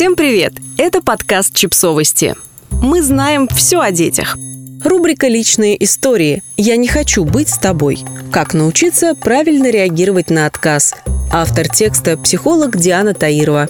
[0.00, 0.54] Всем привет!
[0.78, 2.34] Это подкаст «Чипсовости».
[2.70, 4.38] Мы знаем все о детях.
[4.82, 6.42] Рубрика «Личные истории».
[6.56, 7.98] Я не хочу быть с тобой.
[8.32, 10.94] Как научиться правильно реагировать на отказ.
[11.30, 13.68] Автор текста– психолог Диана Таирова.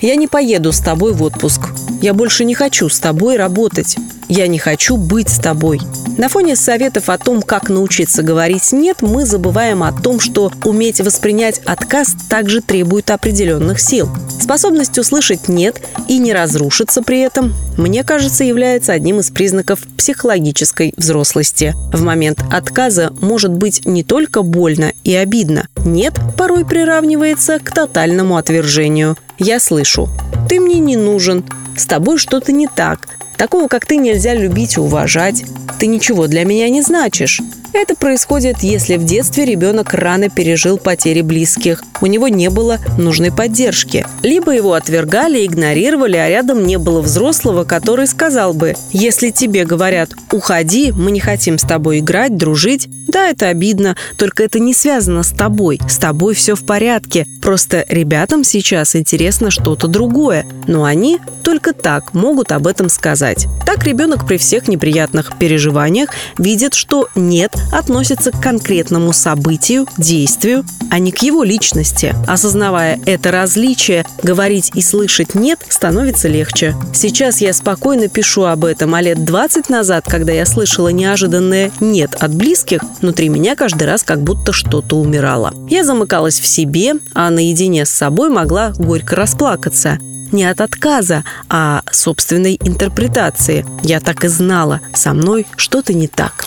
[0.00, 1.60] Я не поеду с тобой в отпуск.
[2.02, 3.98] Я больше не хочу с тобой работать.
[4.28, 5.78] Я не хочу быть с тобой.
[6.16, 11.00] На фоне советов о том, как научиться говорить «нет», мы забываем о том, что уметь
[11.00, 14.08] воспринять отказ также требует определенных сил.
[14.40, 20.94] Способность услышать «нет» и не разрушиться при этом, мне кажется, является одним из признаков психологической
[20.96, 21.74] взрослости.
[21.92, 25.68] В момент отказа может быть не только больно и обидно.
[25.84, 29.18] «Нет» порой приравнивается к тотальному отвержению.
[29.38, 30.08] Я слышу
[30.48, 31.44] «ты мне не нужен»,
[31.76, 35.44] «с тобой что-то не так», Такого, как ты, нельзя любить и уважать.
[35.78, 37.40] Ты ничего для меня не значишь.
[37.78, 43.30] Это происходит, если в детстве ребенок рано пережил потери близких, у него не было нужной
[43.30, 44.06] поддержки.
[44.22, 50.08] Либо его отвергали, игнорировали, а рядом не было взрослого, который сказал бы, если тебе говорят
[50.32, 55.22] «уходи, мы не хотим с тобой играть, дружить», да, это обидно, только это не связано
[55.22, 55.78] с тобой.
[55.88, 57.26] С тобой все в порядке.
[57.40, 60.44] Просто ребятам сейчас интересно что-то другое.
[60.66, 63.46] Но они только так могут об этом сказать.
[63.64, 70.98] Так ребенок при всех неприятных переживаниях видит, что «нет» относится к конкретному событию, действию, а
[70.98, 72.14] не к его личности.
[72.26, 76.74] Осознавая это различие, говорить и слышать «нет» становится легче.
[76.94, 82.14] Сейчас я спокойно пишу об этом, а лет 20 назад, когда я слышала неожиданное «нет»
[82.18, 85.52] от близких, внутри меня каждый раз как будто что-то умирало.
[85.68, 89.98] Я замыкалась в себе, а наедине с собой могла горько расплакаться
[90.32, 93.64] не от отказа, а собственной интерпретации.
[93.82, 96.46] Я так и знала, со мной что-то не так.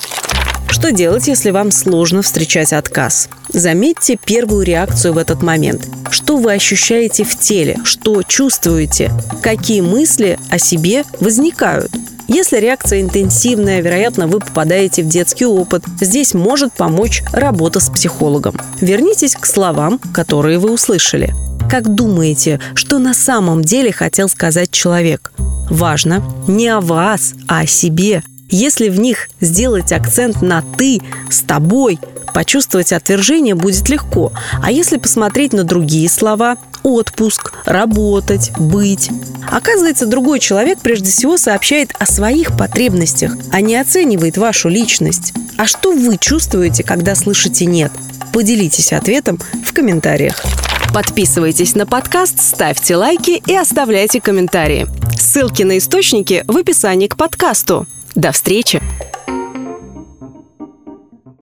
[0.70, 3.28] Что делать, если вам сложно встречать отказ?
[3.50, 5.88] Заметьте первую реакцию в этот момент.
[6.11, 7.78] Что вы ощущаете в теле?
[7.84, 9.11] Что чувствуете?
[9.42, 11.92] Какие мысли о себе возникают?
[12.28, 15.83] Если реакция интенсивная, вероятно, вы попадаете в детский опыт.
[15.99, 18.55] Здесь может помочь работа с психологом.
[18.80, 21.33] Вернитесь к словам, которые вы услышали.
[21.70, 25.32] Как думаете, что на самом деле хотел сказать человек?
[25.72, 28.22] Важно не о вас, а о себе.
[28.49, 31.99] Если в них сделать акцент на «ты», «с тобой»,
[32.33, 34.32] почувствовать отвержение будет легко.
[34.64, 39.10] А если посмотреть на другие слова– отпуск, работать, быть.
[39.52, 45.33] Оказывается, другой человек прежде всего сообщает о своих потребностях, а не оценивает вашу личность.
[45.58, 47.92] А что вы чувствуете, когда слышите «нет»?
[48.33, 50.42] Поделитесь ответом в комментариях.
[50.93, 54.87] Подписывайтесь на подкаст, ставьте лайки и оставляйте комментарии.
[55.20, 57.86] Ссылки на источники в описании к подкасту.
[58.15, 58.81] До встречи!